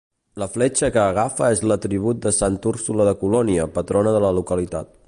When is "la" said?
0.43-0.45, 4.27-4.35